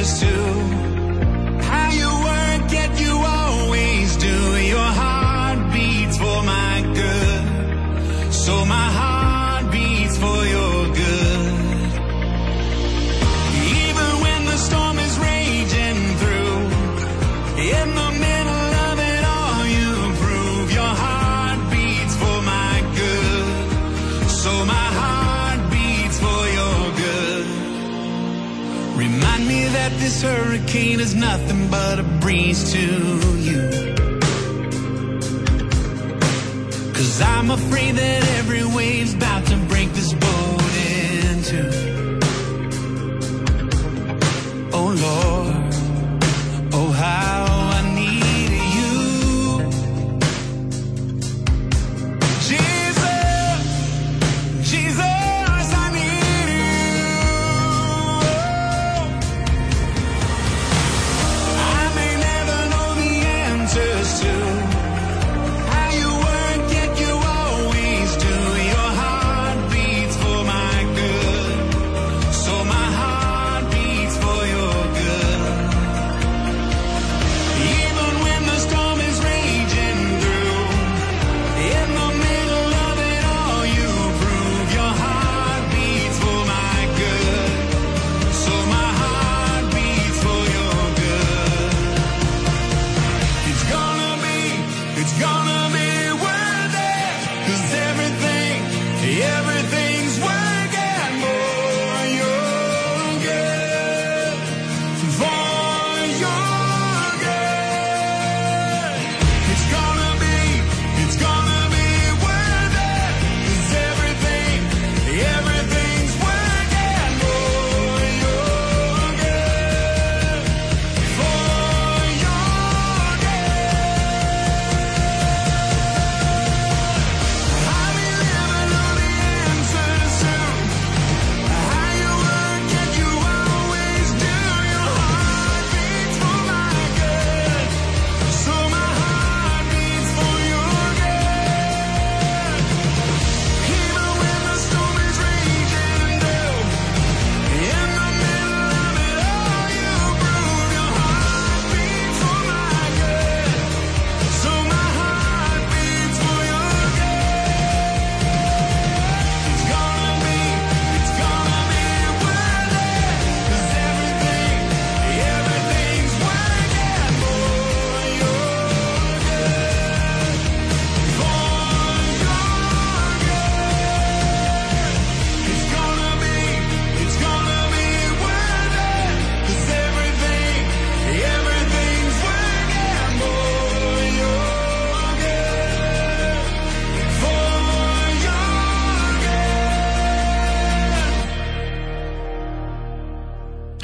answers 0.00 0.20
to 0.20 0.79
this 30.20 30.30
hurricane 30.30 31.00
is 31.00 31.14
nothing 31.14 31.68
but 31.70 31.98
a 31.98 32.02
breeze 32.20 32.72
to 32.72 32.78
you. 33.38 33.60
Cause 36.92 37.20
I'm 37.22 37.50
afraid 37.50 37.94
that 37.96 38.22
every 38.38 38.64
wave's 38.64 39.14
about 39.14 39.46
to 39.46 39.56
break 39.68 39.90
this 39.92 40.12
boat 40.12 40.76
in 40.76 41.42
two. 41.42 41.89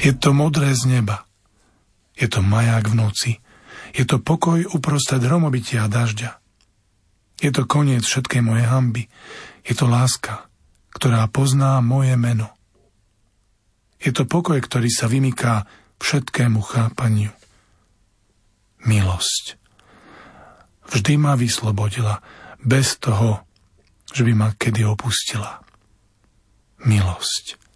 Je 0.07 0.15
to 0.15 0.31
modré 0.31 0.71
z 0.71 0.87
neba. 0.87 1.27
Je 2.15 2.31
to 2.31 2.39
maják 2.39 2.87
v 2.87 2.95
noci. 2.95 3.31
Je 3.91 4.07
to 4.07 4.23
pokoj 4.23 4.63
uprostred 4.71 5.19
hromobitia 5.19 5.83
a 5.83 5.91
dažďa. 5.91 6.39
Je 7.43 7.51
to 7.51 7.67
koniec 7.67 8.07
všetkej 8.07 8.39
mojej 8.39 8.71
hamby. 8.71 9.11
Je 9.67 9.75
to 9.75 9.83
láska, 9.83 10.47
ktorá 10.95 11.27
pozná 11.27 11.83
moje 11.83 12.15
meno. 12.15 12.55
Je 13.99 14.15
to 14.15 14.23
pokoj, 14.23 14.55
ktorý 14.55 14.87
sa 14.87 15.11
vymyká 15.11 15.67
všetkému 15.99 16.63
chápaniu. 16.63 17.35
Milosť. 18.87 19.59
Vždy 20.87 21.19
ma 21.19 21.35
vyslobodila, 21.35 22.23
bez 22.63 22.95
toho, 22.95 23.43
že 24.15 24.23
by 24.23 24.31
ma 24.31 24.49
kedy 24.55 24.87
opustila. 24.87 25.59
Milosť. 26.87 27.66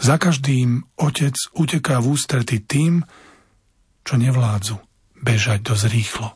Za 0.00 0.18
každým 0.18 0.82
otec 0.98 1.34
uteká 1.56 2.02
v 2.02 2.16
ústrety 2.16 2.60
tým, 2.62 3.06
čo 4.02 4.18
nevládzu 4.18 4.76
bežať 5.20 5.62
dosť 5.62 5.84
rýchlo. 5.92 6.28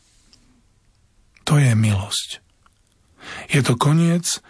To 1.45 1.61
je 1.61 1.73
milosť. 1.77 2.41
Je 3.53 3.61
to 3.65 3.77
koniec 3.77 4.41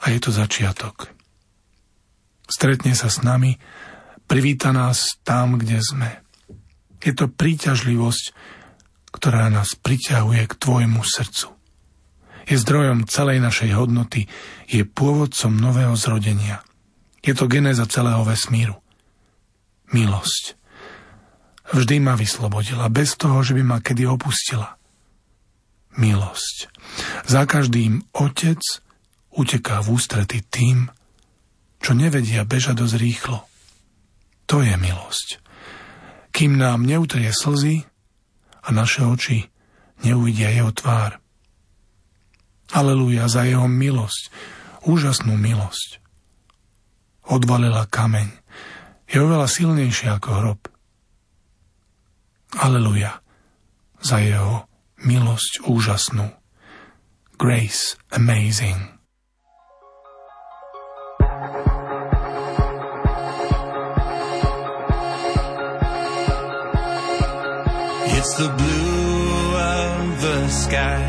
a 0.00 0.12
je 0.12 0.18
to 0.20 0.30
začiatok. 0.32 1.12
Stretne 2.44 2.92
sa 2.92 3.08
s 3.08 3.24
nami, 3.24 3.56
privíta 4.28 4.72
nás 4.72 5.16
tam, 5.24 5.56
kde 5.56 5.80
sme. 5.80 6.20
Je 7.00 7.12
to 7.12 7.28
príťažlivosť, 7.28 8.24
ktorá 9.12 9.48
nás 9.48 9.76
priťahuje 9.76 10.42
k 10.48 10.58
tvojmu 10.58 11.00
srdcu. 11.04 11.52
Je 12.44 12.60
zdrojom 12.60 13.08
celej 13.08 13.40
našej 13.40 13.72
hodnoty, 13.72 14.28
je 14.68 14.84
pôvodcom 14.84 15.56
nového 15.56 15.96
zrodenia. 15.96 16.60
Je 17.24 17.32
to 17.32 17.48
genéza 17.48 17.88
celého 17.88 18.20
vesmíru. 18.22 18.76
Milosť. 19.96 20.60
Vždy 21.72 21.96
ma 22.04 22.12
vyslobodila, 22.12 22.92
bez 22.92 23.16
toho, 23.16 23.40
že 23.40 23.56
by 23.56 23.62
ma 23.64 23.78
kedy 23.80 24.04
opustila. 24.04 24.76
Milosť. 25.96 26.68
Za 27.24 27.48
každým 27.48 28.04
otec 28.12 28.60
uteká 29.32 29.80
v 29.80 29.96
ústrety 29.96 30.44
tým, 30.44 30.92
čo 31.80 31.96
nevedia 31.96 32.44
bežať 32.44 32.84
dosť 32.84 32.96
rýchlo. 33.00 33.40
To 34.52 34.60
je 34.60 34.76
milosť. 34.76 35.40
Kým 36.36 36.60
nám 36.60 36.84
neutrie 36.84 37.32
slzy 37.32 37.88
a 38.60 38.68
naše 38.68 39.00
oči 39.00 39.48
neuvidia 40.04 40.52
jeho 40.52 40.72
tvár. 40.76 41.16
Aleluja 42.74 43.30
za 43.32 43.48
jeho 43.48 43.64
milosť, 43.64 44.28
úžasnú 44.84 45.38
milosť. 45.40 46.03
Odvalila 47.24 47.88
kameň. 47.88 48.28
Je 49.08 49.16
oveľa 49.20 49.48
silnejšia 49.48 50.20
ako 50.20 50.30
hrob. 50.40 50.60
Aleluja 52.60 53.24
za 54.04 54.20
jeho 54.20 54.68
milosť 55.00 55.64
úžasnú. 55.64 56.28
Grace 57.40 57.96
amazing. 58.12 58.94
It's 68.14 68.34
the 68.38 68.48
blue 68.48 69.56
of 69.56 70.22
the 70.22 70.48
sky. 70.48 71.02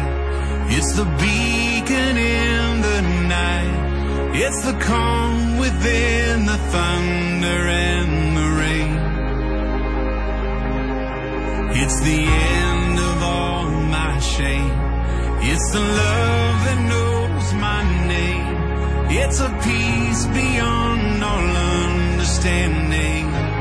It's 0.68 0.94
the 0.96 1.06
beacon 1.22 2.18
in 2.18 2.82
the 2.82 3.00
night. 3.30 3.76
It's 4.36 4.62
the 4.66 4.76
calm 4.84 5.45
within 5.66 6.46
the 6.46 6.58
thunder 6.74 7.60
and 7.90 8.38
the 8.38 8.50
rain. 8.62 8.94
It's 11.82 12.00
the 12.10 12.22
end 12.62 12.98
of 13.12 13.18
all 13.24 13.70
my 14.00 14.20
shame. 14.20 14.76
It's 15.52 15.68
the 15.72 15.86
love 16.04 16.58
that 16.68 16.80
knows 16.92 17.48
my 17.68 17.82
name. 18.14 18.48
It's 19.22 19.40
a 19.40 19.52
peace 19.66 20.24
beyond 20.40 21.24
all 21.24 21.48
understanding. 21.82 23.55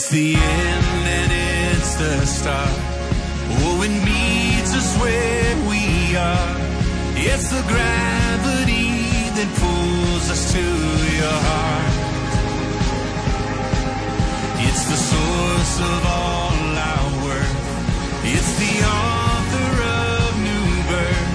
It's 0.00 0.10
the 0.10 0.36
end 0.36 1.06
and 1.18 1.32
it's 1.74 1.96
the 1.96 2.24
start. 2.24 2.70
Oh, 3.50 3.82
it 3.82 3.90
meets 4.06 4.72
us 4.72 4.96
where 5.02 5.56
we 5.68 6.14
are. 6.14 6.54
It's 7.16 7.50
the 7.50 7.62
gravity 7.66 8.94
that 9.34 9.50
pulls 9.58 10.30
us 10.30 10.52
to 10.54 10.64
your 11.18 11.38
heart. 11.50 11.94
It's 14.68 14.84
the 14.86 15.00
source 15.10 15.74
of 15.90 16.00
all 16.06 16.58
our 16.90 17.10
worth. 17.26 17.58
It's 18.22 18.52
the 18.62 18.74
author 19.02 19.70
of 19.98 20.28
new 20.46 20.66
birth. 20.92 21.26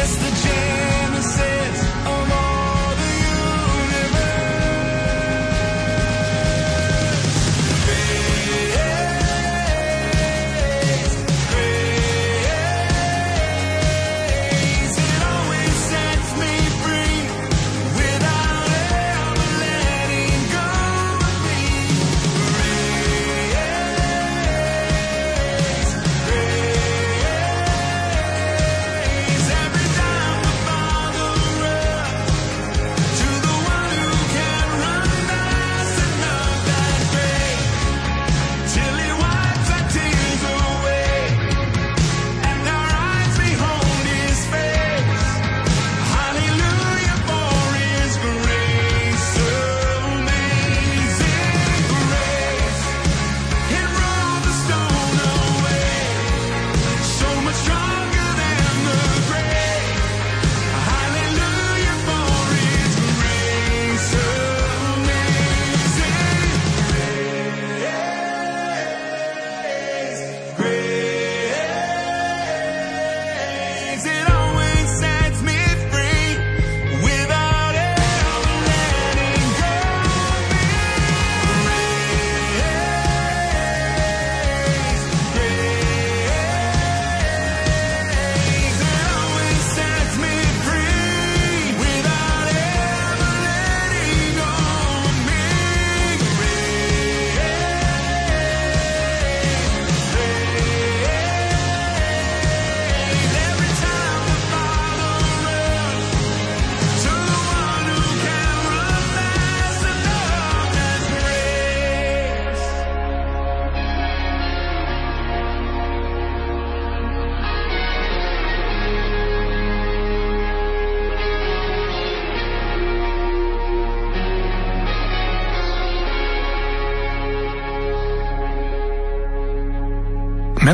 It's 0.00 0.16
the 0.16 0.32
genesis 0.48 0.81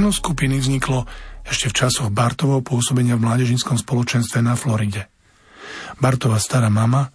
Meno 0.09 0.25
skupiny 0.25 0.57
vzniklo 0.57 1.05
ešte 1.45 1.69
v 1.69 1.85
časoch 1.85 2.09
Bartovho 2.09 2.65
pôsobenia 2.65 3.21
v 3.21 3.29
mládežinskom 3.29 3.77
spoločenstve 3.77 4.41
na 4.41 4.57
Floride. 4.57 5.13
Bartova 6.01 6.41
stará 6.41 6.73
mama, 6.73 7.13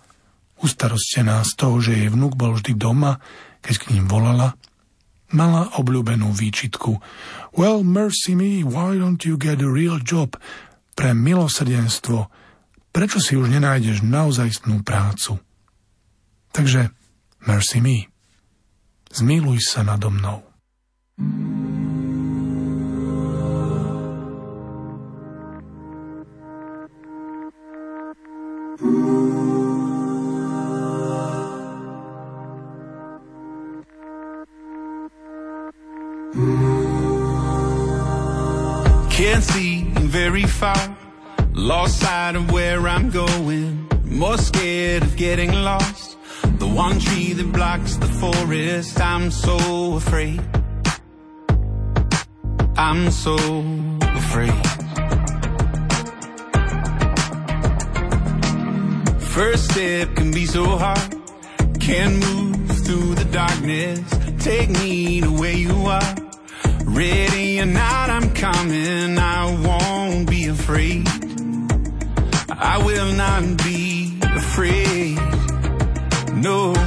ustarostená 0.61 1.41
z 1.41 1.57
toho, 1.57 1.81
že 1.81 1.97
jej 1.97 2.13
vnúk 2.13 2.37
bol 2.37 2.53
vždy 2.53 2.77
doma, 2.77 3.17
keď 3.65 3.75
k 3.81 3.89
ním 3.97 4.05
volala, 4.05 4.53
mala 5.33 5.73
obľúbenú 5.73 6.37
výčitku 6.37 7.01
Well, 7.57 7.81
mercy 7.81 8.37
me, 8.37 8.61
why 8.61 8.93
don't 8.93 9.25
you 9.25 9.41
get 9.41 9.65
a 9.65 9.69
real 9.73 9.97
job? 9.97 10.37
Pre 10.93 11.17
milosrdenstvo, 11.17 12.29
prečo 12.93 13.17
si 13.17 13.33
už 13.33 13.49
nenájdeš 13.49 14.05
naozajstnú 14.05 14.85
prácu? 14.85 15.41
Takže, 16.53 16.93
mercy 17.49 17.81
me, 17.81 18.05
zmiluj 19.09 19.65
sa 19.65 19.81
nado 19.81 20.13
mnou. 20.13 20.45
Can't 21.17 21.52
lost 41.53 41.99
sight 41.99 42.35
of 42.35 42.51
where 42.51 42.87
I'm 42.87 43.09
going, 43.09 43.87
more 44.03 44.37
scared 44.37 45.03
of 45.03 45.15
getting 45.15 45.51
lost. 45.51 46.17
The 46.59 46.67
one 46.67 46.99
tree 46.99 47.33
that 47.33 47.51
blocks 47.51 47.95
the 47.97 48.07
forest, 48.07 48.99
I'm 48.99 49.31
so 49.31 49.95
afraid. 49.95 50.41
I'm 52.77 53.11
so 53.11 53.35
afraid. 54.21 54.63
First 59.35 59.71
step 59.71 60.15
can 60.15 60.31
be 60.31 60.45
so 60.45 60.65
hard, 60.77 61.15
can't 61.79 62.15
move 62.25 62.71
through 62.85 63.15
the 63.15 63.27
darkness. 63.31 64.01
Take 64.43 64.69
me 64.69 65.21
to 65.21 65.31
where 65.31 65.57
you 65.65 65.75
are. 65.87 66.15
Ready 66.85 67.59
or 67.59 67.65
not, 67.65 68.09
I'm 68.09 68.29
coming. 68.35 69.17
I 69.17 69.45
won't 69.65 70.29
be 70.29 70.32
afraid. 70.63 71.05
I 72.49 72.81
will 72.85 73.11
not 73.13 73.57
be 73.65 74.17
afraid. 74.23 75.17
No. 76.35 76.82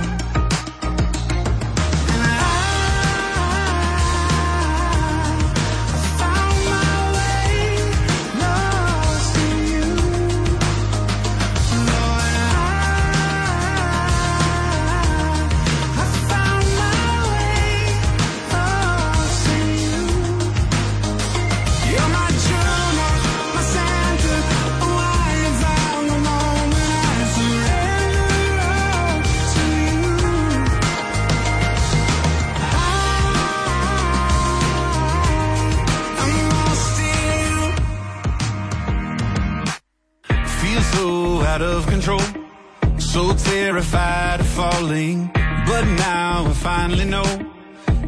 Falling. 44.87 45.31
But 45.67 45.85
now 45.85 46.47
I 46.47 46.53
finally 46.53 47.05
know 47.05 47.27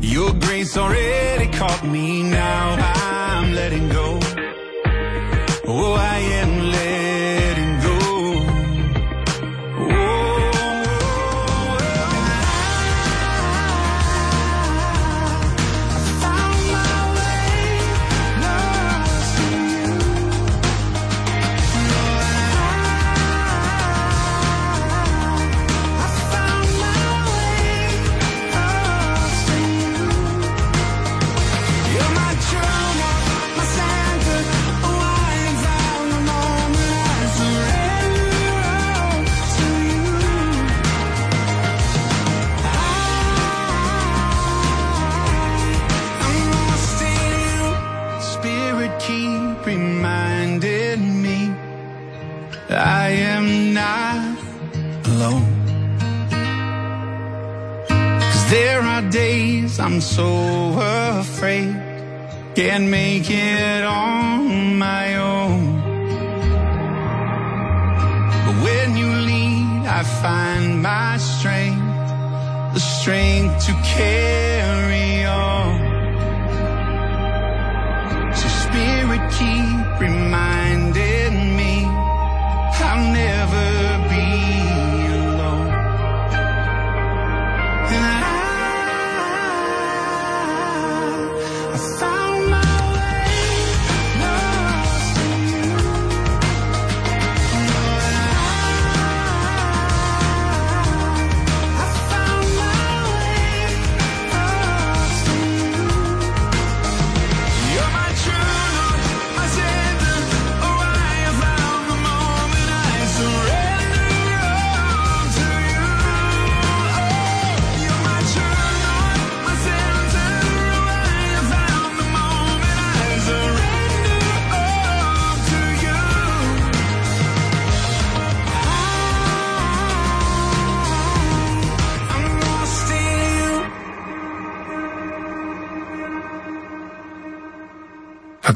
your 0.01 0.33
grace 0.35 0.77
already 0.77 1.51
caught 1.59 1.85
me. 1.85 2.23
Now 2.23 2.77
I'm 2.79 3.53
letting 3.55 3.89
go. 3.89 3.98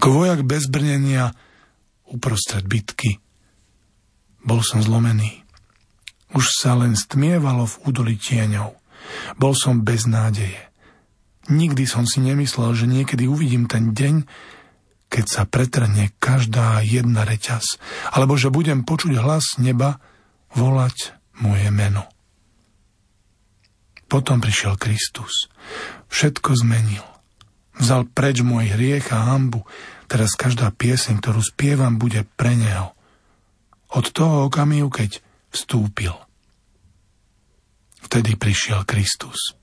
Ako 0.03 0.19
vojak 0.19 0.43
bez 0.43 0.67
brnenia 0.67 1.31
uprostred 2.11 2.67
bitky. 2.67 3.23
Bol 4.43 4.59
som 4.67 4.83
zlomený. 4.83 5.47
Už 6.35 6.43
sa 6.59 6.75
len 6.75 6.99
stmievalo 6.99 7.71
v 7.71 7.79
údoli 7.87 8.19
tieňov. 8.19 8.75
Bol 9.39 9.55
som 9.55 9.87
bez 9.87 10.11
nádeje. 10.11 10.59
Nikdy 11.47 11.87
som 11.87 12.03
si 12.03 12.19
nemyslel, 12.19 12.75
že 12.75 12.91
niekedy 12.91 13.31
uvidím 13.31 13.71
ten 13.71 13.95
deň, 13.95 14.27
keď 15.07 15.25
sa 15.31 15.47
pretrhne 15.47 16.11
každá 16.19 16.83
jedna 16.83 17.23
reťaz, 17.23 17.79
alebo 18.11 18.35
že 18.35 18.51
budem 18.51 18.83
počuť 18.83 19.23
hlas 19.23 19.55
neba 19.63 20.03
volať 20.59 21.15
moje 21.39 21.71
meno. 21.71 22.11
Potom 24.11 24.43
prišiel 24.43 24.75
Kristus. 24.83 25.47
Všetko 26.11 26.59
zmenil. 26.59 27.07
Vzal 27.79 28.11
preč 28.11 28.43
môj 28.43 28.67
hriech 28.67 29.15
a 29.15 29.31
hambu. 29.31 29.63
Teraz 30.13 30.37
každá 30.37 30.69
pieseň, 30.69 31.25
ktorú 31.25 31.41
spievam, 31.41 31.97
bude 31.97 32.29
pre 32.37 32.53
Neho. 32.53 32.93
Od 33.97 34.05
toho 34.13 34.45
okamihu, 34.45 34.93
keď 34.93 35.25
vstúpil. 35.49 36.13
Vtedy 38.05 38.37
prišiel 38.37 38.85
Kristus. 38.85 39.57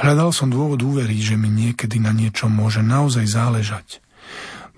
Hľadal 0.00 0.32
som 0.32 0.48
dôvod 0.48 0.80
uveriť, 0.80 1.20
že 1.20 1.36
mi 1.36 1.52
niekedy 1.52 2.00
na 2.00 2.16
niečom 2.16 2.48
môže 2.48 2.80
naozaj 2.80 3.28
záležať. 3.28 4.00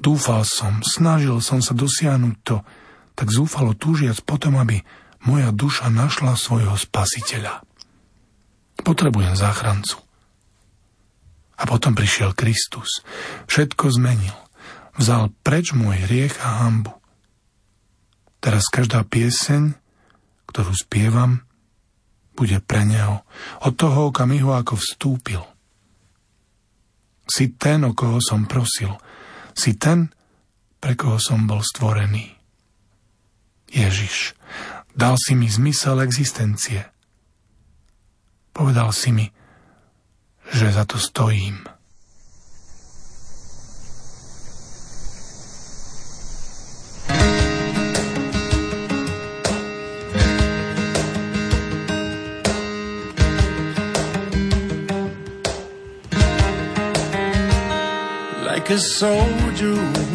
Dúfal 0.02 0.42
som, 0.42 0.82
snažil 0.82 1.38
som 1.38 1.62
sa 1.62 1.70
dosiahnuť 1.70 2.36
to, 2.42 2.66
tak 3.14 3.30
zúfalo 3.30 3.78
túžiac 3.78 4.18
potom, 4.26 4.58
aby 4.58 4.82
moja 5.22 5.54
duša 5.54 5.94
našla 5.94 6.34
svojho 6.34 6.74
spasiteľa. 6.74 7.62
Potrebujem 8.82 9.38
záchrancu. 9.38 10.05
A 11.56 11.62
potom 11.64 11.96
prišiel 11.96 12.36
Kristus. 12.36 13.00
Všetko 13.48 13.88
zmenil. 13.96 14.36
Vzal 14.96 15.32
preč 15.44 15.72
môj 15.72 16.08
hriech 16.08 16.36
a 16.40 16.64
hambu. 16.64 16.92
Teraz 18.40 18.68
každá 18.68 19.04
pieseň, 19.04 19.76
ktorú 20.48 20.72
spievam, 20.76 21.44
bude 22.36 22.60
pre 22.60 22.84
neho. 22.84 23.24
Od 23.64 23.72
toho 23.72 24.12
okamihu, 24.12 24.52
ako 24.52 24.76
vstúpil. 24.76 25.42
Si 27.26 27.56
ten, 27.56 27.82
o 27.82 27.96
koho 27.96 28.20
som 28.20 28.44
prosil. 28.44 28.92
Si 29.56 29.74
ten, 29.74 30.12
pre 30.78 30.94
koho 30.94 31.16
som 31.16 31.48
bol 31.48 31.64
stvorený. 31.64 32.36
Ježiš, 33.72 34.36
dal 34.94 35.18
si 35.18 35.34
mi 35.34 35.50
zmysel 35.50 35.98
existencie. 36.04 36.86
Povedal 38.54 38.94
si 38.94 39.10
mi, 39.10 39.26
že 40.52 40.72
za 40.72 40.84
to 40.84 40.98
stojím. 40.98 41.64
Like 58.66 58.70
a 58.70 58.78
soldier 58.78 60.05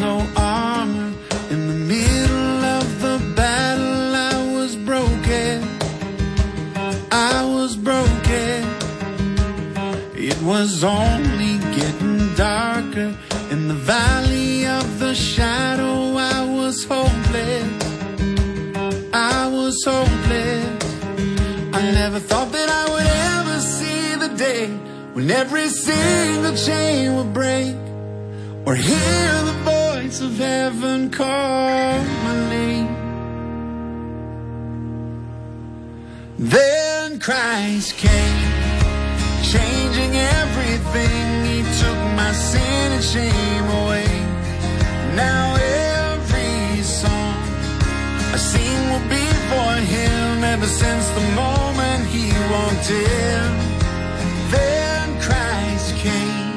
was 10.62 10.84
only 10.84 11.58
getting 11.74 12.34
darker 12.36 13.12
in 13.50 13.66
the 13.66 13.74
valley 13.74 14.64
of 14.64 15.00
the 15.00 15.12
shadow. 15.12 16.14
I 16.16 16.40
was 16.56 16.84
hopeless. 16.84 17.66
I 19.12 19.48
was 19.48 19.76
hopeless. 19.84 20.84
I 21.78 21.80
never 22.00 22.20
thought 22.20 22.52
that 22.52 22.68
I 22.80 22.84
would 22.92 23.10
ever 23.34 23.58
see 23.58 24.14
the 24.24 24.30
day 24.36 24.68
when 25.14 25.28
every 25.32 25.68
single 25.68 26.54
chain 26.54 27.16
would 27.16 27.32
break 27.34 27.74
or 28.64 28.76
hear 28.76 29.32
the 29.50 29.58
voice 29.74 30.20
of 30.20 30.38
heaven 30.38 31.10
call 31.10 31.98
my 32.26 32.36
name. 32.54 32.88
Then 36.38 37.18
Christ 37.18 37.96
came, 37.96 38.41
changing 39.52 40.14
everything. 40.16 41.44
He 41.50 41.58
took 41.80 42.00
my 42.20 42.32
sin 42.32 42.86
and 42.96 43.04
shame 43.04 43.66
away. 43.80 44.08
Now 45.14 45.44
every 45.56 46.82
song 46.82 47.36
I 48.34 48.38
sing 48.50 48.80
will 48.90 49.06
be 49.16 49.26
for 49.50 49.70
Him 49.94 50.44
ever 50.54 50.66
since 50.66 51.04
the 51.18 51.26
moment 51.42 52.02
He 52.14 52.26
walked 52.54 52.90
in. 52.90 53.48
Then 54.54 55.06
Christ 55.26 55.90
came. 56.06 56.52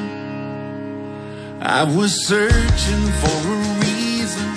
I 1.60 1.82
was 1.98 2.12
searching 2.26 3.04
for 3.20 3.38
a 3.54 3.58
reason 3.84 4.55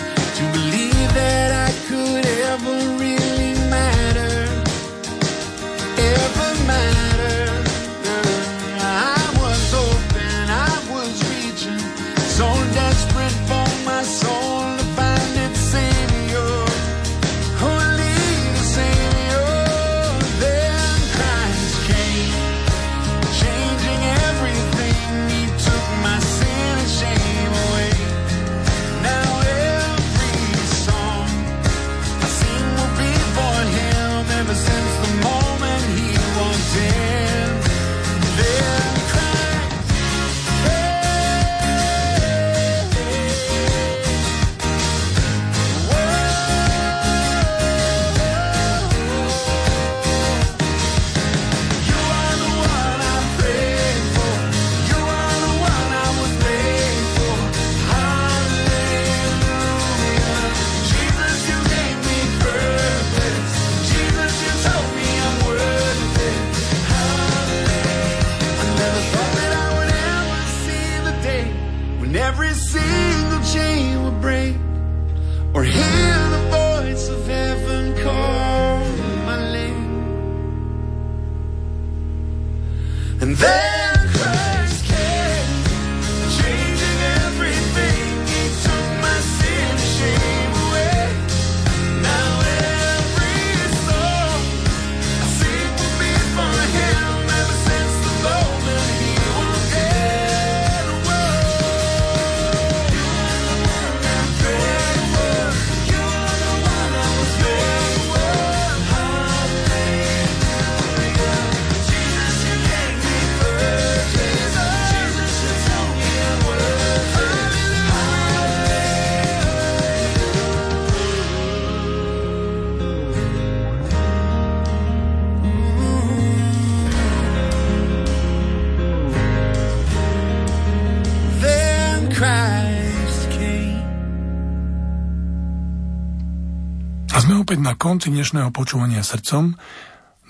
Na 137.69 137.77
konci 137.77 138.09
dnešného 138.09 138.49
počúvania 138.49 139.05
srdcom, 139.05 139.53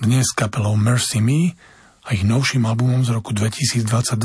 dnes 0.03 0.27
kapelou 0.35 0.75
Mercy 0.75 1.23
Me 1.23 1.55
a 2.03 2.11
ich 2.11 2.27
novším 2.27 2.67
albumom 2.67 3.07
z 3.07 3.15
roku 3.15 3.31
2022 3.31 4.19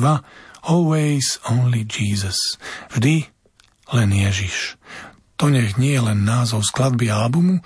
Always 0.66 1.38
Only 1.46 1.86
Jesus. 1.86 2.58
Vždy 2.90 3.30
len 3.94 4.10
Ježiš. 4.10 4.74
To 5.38 5.46
nech 5.46 5.78
nie 5.78 5.94
je 5.94 6.02
len 6.10 6.26
názov 6.26 6.66
skladby 6.66 7.06
albumu, 7.06 7.62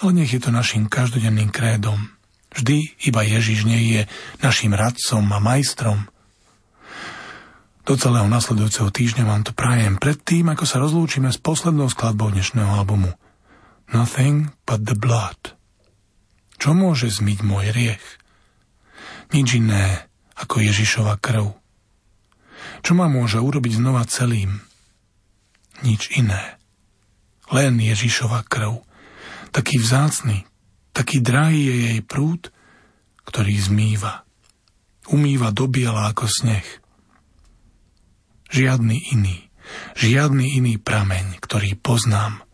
ale 0.00 0.10
nech 0.16 0.32
je 0.32 0.40
to 0.40 0.48
našim 0.48 0.88
každodenným 0.88 1.52
krédom. 1.52 2.16
Vždy 2.56 3.04
iba 3.04 3.20
Ježiš 3.20 3.68
nie 3.68 4.00
je 4.00 4.02
našim 4.40 4.72
radcom 4.72 5.28
a 5.28 5.38
majstrom. 5.44 6.08
Do 7.84 8.00
celého 8.00 8.32
nasledujúceho 8.32 8.88
týždňa 8.88 9.28
vám 9.28 9.44
to 9.44 9.52
prajem 9.52 10.00
predtým, 10.00 10.48
ako 10.48 10.64
sa 10.64 10.80
rozlúčime 10.80 11.28
s 11.28 11.36
poslednou 11.36 11.92
skladbou 11.92 12.32
dnešného 12.32 12.80
albumu– 12.80 13.12
Nothing 13.90 14.54
but 14.70 14.86
the 14.86 14.94
blood. 14.94 15.58
Čo 16.62 16.78
môže 16.78 17.10
zmyť 17.10 17.42
môj 17.42 17.74
riech? 17.74 18.06
Nič 19.34 19.58
iné 19.58 20.06
ako 20.38 20.62
Ježišova 20.62 21.18
krv. 21.18 21.58
Čo 22.86 22.92
ma 22.94 23.10
môže 23.10 23.42
urobiť 23.42 23.82
znova 23.82 24.06
celým? 24.06 24.62
Nič 25.82 26.14
iné. 26.14 26.62
Len 27.50 27.82
Ježišova 27.82 28.46
krv. 28.46 28.78
Taký 29.50 29.82
vzácny, 29.82 30.46
taký 30.94 31.18
drahý 31.18 31.58
je 31.66 31.76
jej 31.90 32.00
prúd, 32.06 32.54
ktorý 33.26 33.58
zmýva. 33.58 34.22
Umýva 35.10 35.50
do 35.50 35.66
biela 35.66 36.14
ako 36.14 36.30
sneh. 36.30 36.66
Žiadny 38.54 39.18
iný, 39.18 39.50
žiadny 39.98 40.62
iný 40.62 40.78
prameň, 40.78 41.42
ktorý 41.42 41.74
poznám– 41.74 42.46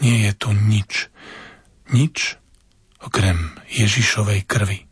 nie 0.00 0.28
je 0.28 0.32
tu 0.36 0.52
nič. 0.52 1.08
Nič 1.92 2.36
okrem 3.00 3.56
Ježišovej 3.70 4.44
krvi. 4.44 4.86